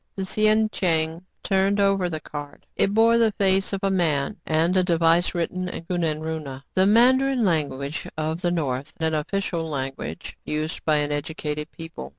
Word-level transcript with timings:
The 0.15 0.25
sien 0.25 0.67
cheng 0.71 1.25
turned 1.43 1.79
over 1.79 2.09
the 2.09 2.19
card. 2.19 2.65
It 2.75 2.91
bore 2.91 3.19
the 3.19 3.33
face 3.33 3.71
of 3.71 3.81
a 3.83 3.91
man, 3.91 4.35
and 4.47 4.75
a 4.75 4.81
device 4.83 5.35
written 5.35 5.69
in 5.69 5.83
kunan 5.85 6.21
runa, 6.25 6.63
the 6.73 6.87
mandarin 6.87 7.45
language 7.45 8.07
of 8.17 8.41
the 8.41 8.49
north 8.49 8.93
and 8.99 9.13
an 9.13 9.19
official 9.21 9.69
language 9.69 10.39
used 10.43 10.83
by 10.85 11.01
educated 11.01 11.71
people. 11.71 12.09